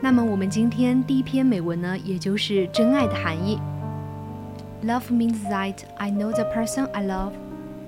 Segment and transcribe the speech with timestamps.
[0.00, 3.58] 那么我们今天第一篇美文呢，也就是真爱的含义。
[4.84, 7.32] Love means that I know the person I love,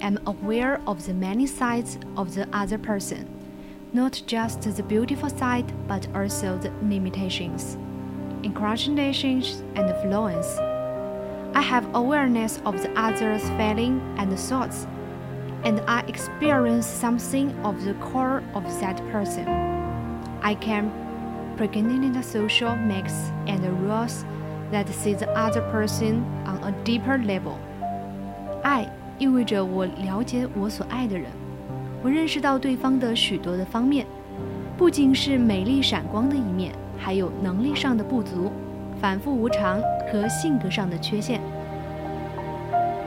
[0.00, 3.26] am aware of the many sides of the other person,
[3.92, 7.76] not just the beautiful side, but also the limitations,
[8.42, 10.58] inclinations, and flaws.
[11.54, 14.86] I have awareness of the other's feeling and thoughts,
[15.64, 19.46] and I experience something of the core of that person.
[20.42, 20.90] I can
[21.55, 24.25] Beginning the social mix and rules
[24.71, 27.57] that see the other person on a deeper level。
[28.63, 31.27] 爱意味着我了解我所爱的人，
[32.01, 34.05] 我认识到对方的许多的方面，
[34.75, 38.51] 不仅是美丽闪光的一面，还有能力上的不足、
[38.99, 39.79] 反复无常
[40.11, 41.39] 和性格上的缺陷。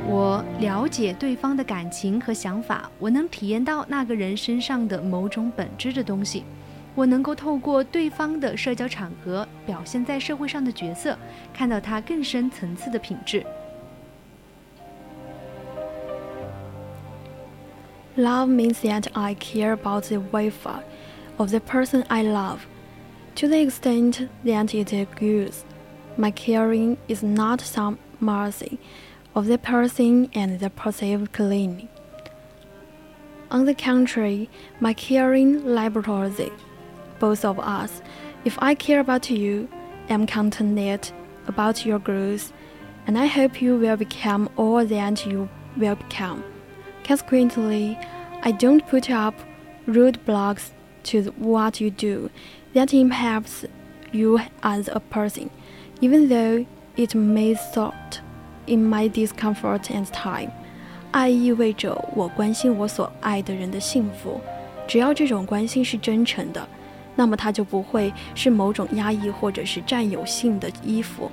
[0.07, 6.45] 我了解对方的感情和想法，我能体验到那个人身上的某种本质的东西。
[6.96, 11.18] 我能够透过对方的社交场合表现在社会上的角色，
[11.54, 13.46] 看到他更深层次的品质。
[18.18, 20.84] Love means that I care about the welfare
[21.38, 22.60] of the person I love,
[23.36, 25.64] to the extent that it agrees.
[26.18, 28.80] My caring is not some mercy
[29.34, 31.88] of the person and the perceived cleaning.
[33.50, 34.50] On the contrary,
[34.82, 36.52] my caring liberates
[37.20, 38.02] both of us.
[38.44, 39.68] If I care about you,
[40.10, 41.12] am contented
[41.48, 42.52] about your growth,
[43.08, 45.48] and I hope you will become all that you
[45.78, 46.44] will become.
[47.04, 47.98] Consequently,
[48.44, 49.36] I don't put up
[49.88, 50.72] roadblocks
[51.04, 52.30] to what you do
[52.74, 53.66] that impacts
[54.12, 55.50] you as a person,
[56.02, 56.66] even though
[56.96, 58.22] it may result
[58.68, 60.52] in my discomfort and time.
[61.12, 64.40] 爱意味着我关心我所爱的人的幸福，
[64.88, 66.68] 只要这种关心是真诚的。
[67.17, 71.29] 那么它就不会是某种压抑或者是占有性的依附。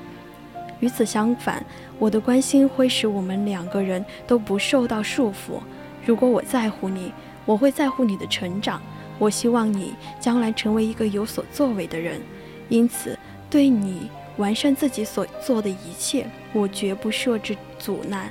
[0.80, 1.64] 与此相反，
[2.00, 5.62] 我的关心会使我们两个人都不受到束缚。
[6.06, 7.14] 如果我在乎你，
[7.46, 8.82] 我会在乎你的成长。
[9.20, 12.20] 我希望你将来成为一个有所作为的人。
[12.68, 13.18] 因此，
[13.50, 18.30] 对你完善自己所做的一切，我绝不设置阻拦，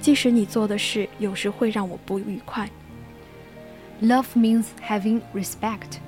[0.00, 2.68] 即使你做的事有时会让我不愉快。
[4.00, 6.00] Love means having respect.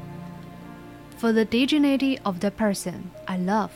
[1.25, 3.73] For the dignity of the person I love.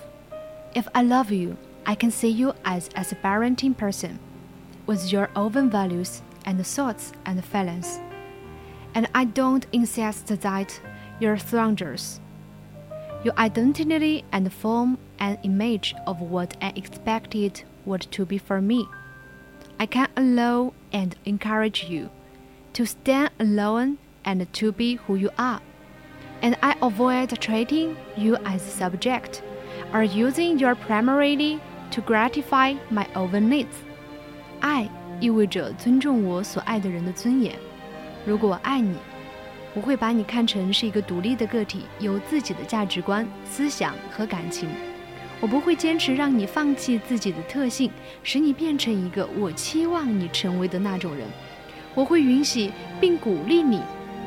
[0.75, 4.19] If I love you, I can see you as as a parenting person,
[4.85, 8.01] with your own values and thoughts and feelings.
[8.95, 10.81] And I don't insist that
[11.21, 12.21] you're strangers.
[13.25, 18.87] Your identity and form an image of what I expected would to be for me.
[19.81, 22.11] I can allow and encourage you
[22.75, 25.63] to stand alone and to be who you are
[26.43, 29.41] and I avoid treating you as subject
[29.93, 31.59] or using your primarily
[31.91, 33.67] to gratify my own needs.
[34.61, 34.89] 爱
[35.21, 37.55] 意味着尊重我所爱的人的尊严。
[38.27, 38.97] 如果爱你，
[39.75, 44.69] 我会把你看成是一个独立的个体，有自己的价值观、思想和感情。
[45.41, 47.91] 我不会坚持让你放弃自己的特性，
[48.25, 51.27] 使你变成一个我期望你成为的那种人。
[51.95, 53.81] 我会允许并鼓励你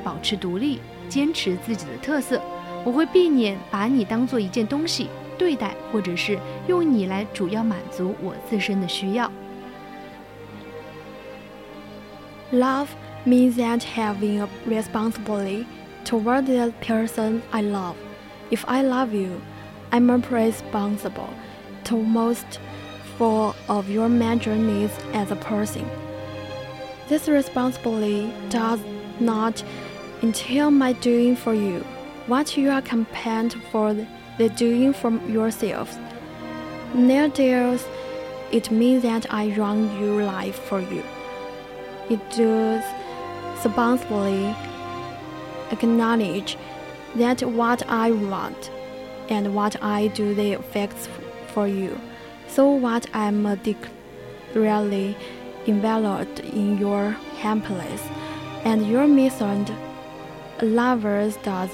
[0.04, 0.80] 保持独立。
[1.11, 2.41] 坚持自己的特色，
[2.85, 5.09] 我会避免把你当做一件东西
[5.39, 9.31] 对待，或者是用你来主要满足我自身的需要。
[12.53, 12.89] Love
[13.27, 15.67] means that having a responsibility
[16.05, 17.95] toward the person I love.
[18.51, 19.41] If I love you,
[19.91, 21.31] I'm responsible
[21.85, 22.61] to most
[23.19, 25.83] for of your major needs as a person.
[27.09, 28.79] This responsibility does
[29.19, 29.63] not
[30.22, 31.80] entail my doing for you
[32.28, 33.94] what you are competent for
[34.38, 35.98] the doing for yourselves.
[36.94, 37.86] Near does
[38.52, 41.04] it means that I run your life for you.
[42.10, 42.84] It does
[43.56, 44.56] responsibly
[45.72, 46.58] acknowledge
[47.16, 48.72] that what I want
[49.30, 51.08] and what I do the effects
[51.54, 52.00] for you.
[52.48, 53.46] So what I'm
[54.54, 55.16] really
[55.68, 58.02] enveloped in your happiness,
[58.66, 59.08] and your
[60.62, 61.70] lovers does.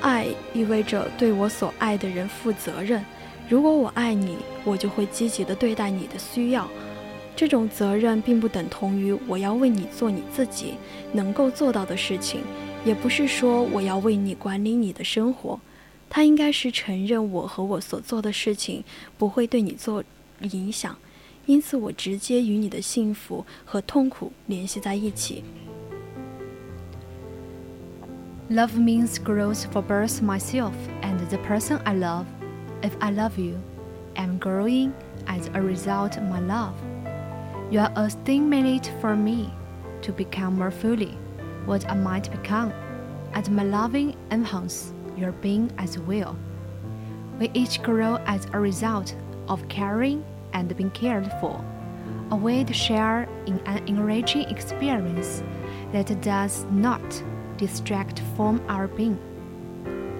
[0.00, 3.04] 爱意味着对我所爱的人负责任。
[3.48, 6.68] 如果我爱你，我就会积极的对待你的需要。
[7.36, 10.74] 这种责任并不等同于我要为你做你自己
[11.12, 12.42] 能够做到的事情，
[12.84, 15.58] 也不是说我要为你管理你的生活。
[16.08, 18.82] 它应该是承认我和我所做的事情
[19.16, 20.02] 不会对你做
[20.42, 20.96] 影响，
[21.46, 25.42] 因此我直接与你的幸福和痛苦联系在一起。
[28.50, 32.26] Love means growth for both myself and the person I love.
[32.82, 33.62] If I love you,
[34.16, 34.92] I'm growing
[35.28, 36.74] as a result of my love.
[37.70, 39.54] You are a stimulate for me
[40.02, 41.16] to become more fully
[41.64, 42.72] what I might become,
[43.34, 46.36] and my loving enhance your being as well.
[47.38, 49.14] We each grow as a result
[49.46, 50.24] of caring
[50.54, 51.64] and being cared for,
[52.32, 55.44] a way to share in an enriching experience
[55.92, 57.22] that does not
[57.60, 59.16] distract from our being.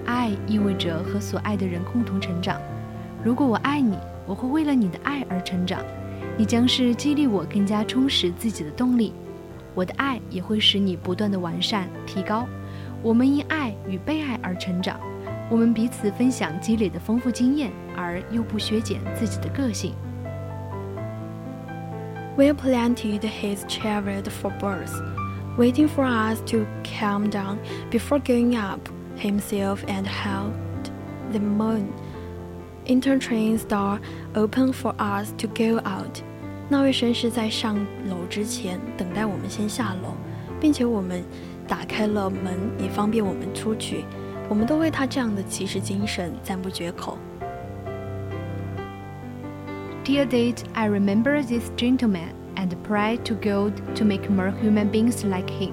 [0.05, 2.61] 爱意味着和所爱的人共同成长。
[3.25, 3.97] 如果我爱你，
[4.27, 5.81] 我会为了你的爱而成长。
[6.37, 9.13] 你将是激励我更加充实自己的动力，
[9.75, 12.47] 我的爱也会使你不断的完善提高。
[13.03, 14.99] 我们因爱与被爱而成长，
[15.51, 19.95] 我们彼此分享积累的丰富经验，而又不削减自己的个性。
[22.37, 24.93] We planted his chariot for birds,
[25.60, 27.58] waiting for us to calm down
[27.90, 28.80] before going up
[29.16, 30.54] himself and held
[31.32, 31.88] the moon.
[32.86, 34.00] Intertrains door
[34.36, 36.22] open for us to go out.
[36.68, 37.76] 那位绅士在上
[38.08, 40.16] 楼之前等待我们先下楼，
[40.60, 41.24] 并且我们
[41.68, 44.04] 打开了门以方便我们出去。
[44.48, 47.18] 我们都为他这样的骑士精神赞不绝口。
[50.04, 55.51] Dear date, I remember this gentleman And pray to God to make more human beings like
[55.51, 55.73] him.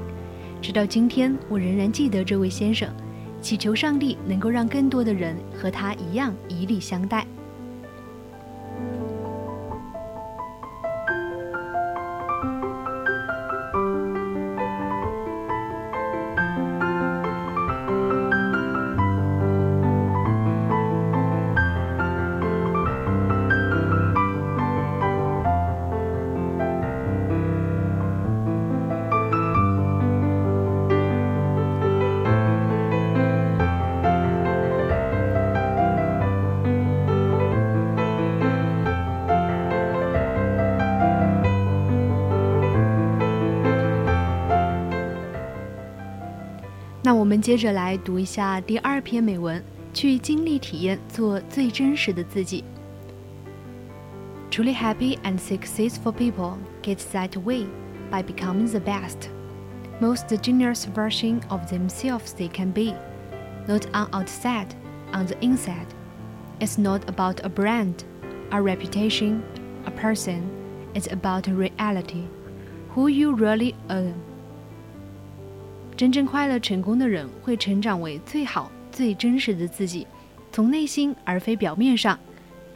[0.62, 2.90] 直到今天，我仍然记得这位先生，
[3.42, 7.26] 祈求上帝能够让更多的人和他一样以礼相待。
[47.03, 49.63] 那我们接着来读一下第二篇美文，
[49.93, 52.63] 去经历体验，做最真实的自己。
[54.51, 57.67] Truly happy and successful people get that way
[58.11, 59.29] by becoming the best,
[60.01, 62.95] most generous version of themselves they can be,
[63.67, 64.69] not on outside,
[65.13, 65.89] on the inside.
[66.61, 68.05] It's not about a brand,
[68.51, 69.43] a reputation,
[69.87, 70.43] a person.
[70.95, 72.25] It's about reality,
[72.91, 74.13] who you really are.
[75.97, 80.07] 真正快乐成功的人会成长为最好、最真实的自己，
[80.51, 82.19] 从内心而非表面上。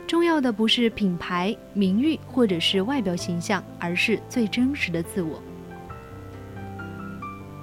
[0.07, 5.43] 重要的不是品牌、名誉或者是外表形象，而是最真实的自我。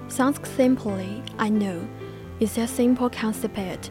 [0.10, 1.80] Sounds simply, I know.
[2.40, 3.90] It's a simple concept.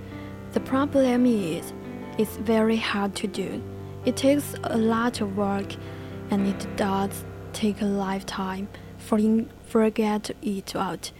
[0.53, 1.73] The problem is,
[2.19, 3.63] it's very hard to do.
[4.05, 5.75] It takes a lot of work,
[6.29, 7.11] and it does
[7.55, 8.67] take a lifetime
[8.99, 11.11] for you forget it out.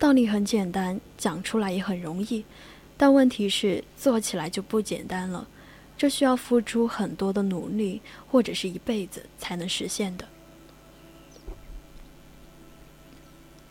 [0.00, 2.44] 道理很简单，讲出来也很容易，
[2.96, 5.48] 但问题是做起来就不简单了。
[5.96, 10.26] 这需要付出很多的努力，或者是一辈子才能实现的。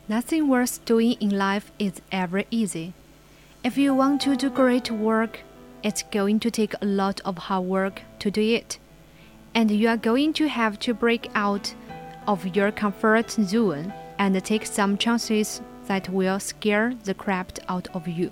[0.08, 2.94] Nothing worth doing in life is ever easy.
[3.64, 5.40] If you want to do great work,
[5.82, 8.78] it's going to take a lot of hard work to do it,
[9.54, 11.74] and you are going to have to break out
[12.26, 18.08] of your comfort zone and take some chances that will scare the crap out of
[18.08, 18.30] you。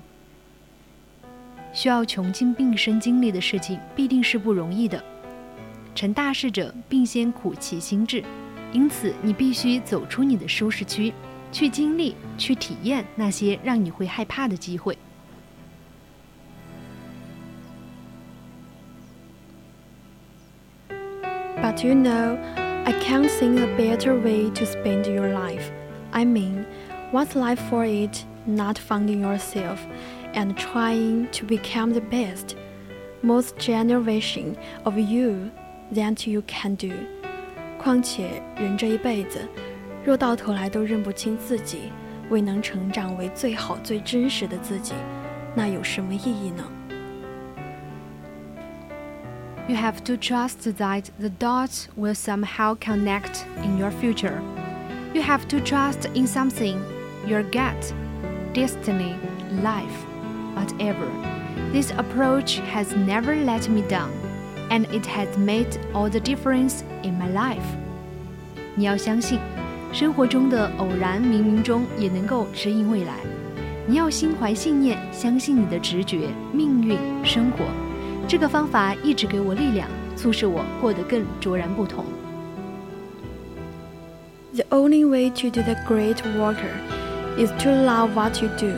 [1.73, 5.03] 需要穷尽毕生精力的事情，必定是不容易的。
[5.95, 8.23] 成大事者，必先苦其心志。
[8.71, 11.13] 因此，你必须走出你的舒适区，
[11.51, 14.97] 去经历、去体验那些让你会害怕的机会。
[21.61, 22.37] But you know,
[22.83, 25.71] I can't think a better way to spend your life.
[26.11, 26.65] I mean,
[27.11, 29.79] What's life for it not finding yourself
[30.33, 32.55] and trying to become the best,
[33.21, 35.51] most generation of you
[35.93, 36.91] that you can do?
[37.77, 39.47] 况且人这一辈子，
[40.03, 41.91] 若到头来都认不清自己，
[42.29, 44.93] 未能成长为最好、最真实的自己，
[45.53, 46.63] 那有什么意义呢？
[49.67, 54.41] You have to trust that the dots will somehow connect in your future.
[55.13, 56.79] You have to trust in something,
[57.27, 57.93] your gut,
[58.53, 59.15] destiny,
[59.63, 60.05] life,
[60.55, 61.07] whatever.
[61.71, 64.11] This approach has never let me down,
[64.69, 67.63] and it has made all the difference in my life.
[68.75, 69.39] 你要相信，
[69.91, 73.13] 生活中的偶然冥冥中也能够指引未来。
[73.85, 77.65] 你要心怀信念，相信你的直觉、命运、生活。
[78.27, 82.05] 这个方法一直给我力量，促使我过得更卓然不同。
[84.55, 86.57] The only way to do the great work
[87.37, 88.73] is to love what you do.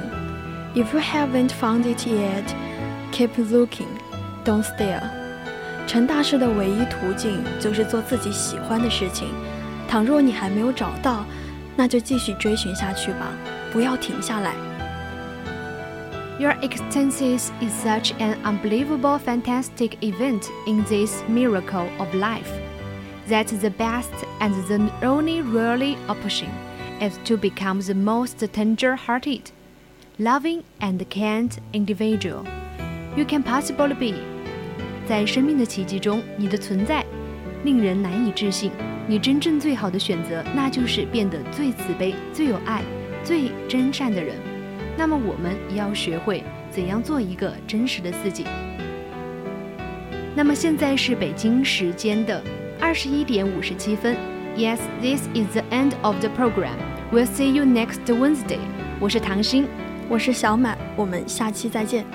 [0.75, 2.53] If you haven't found it yet,
[3.15, 3.87] Keep looking,
[4.43, 5.01] don't stare.
[5.87, 9.29] 成大事的唯一途径就是做自己喜欢的事情。
[9.87, 11.23] 倘若你还没有找到，
[11.77, 13.27] 那就继续追寻下去吧，
[13.71, 14.51] 不要停下来。
[16.37, 22.51] Your existence is such an unbelievable, fantastic event in this miracle of life
[23.29, 26.49] that the best and the only really option
[26.99, 29.51] is to become the most tender-hearted,
[30.17, 32.45] loving, and kind individual.
[33.15, 34.15] You can possibly be，
[35.07, 37.05] 在生命的奇迹中，你的存在
[37.63, 38.71] 令人难以置信。
[39.07, 42.81] 你真正最好的选择，那就是变得最慈悲、最有爱、
[43.23, 44.35] 最真善的人。
[44.97, 48.45] 那么，我们也要学会怎样做一个真实的自己。
[50.35, 52.41] 那么，现在是北京时间的
[52.79, 54.17] 二十一点五十七分。
[54.57, 56.77] Yes, this is the end of the program.
[57.12, 58.60] We'll see you next Wednesday.
[59.00, 59.66] 我是唐鑫，
[60.08, 62.06] 我是小满，我们下期再见。